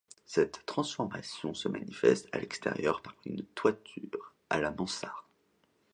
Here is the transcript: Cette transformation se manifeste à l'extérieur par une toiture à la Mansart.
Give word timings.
Cette 0.25 0.65
transformation 0.65 1.53
se 1.53 1.67
manifeste 1.69 2.27
à 2.31 2.39
l'extérieur 2.39 3.03
par 3.03 3.15
une 3.23 3.45
toiture 3.53 4.33
à 4.49 4.59
la 4.59 4.71
Mansart. 4.71 5.29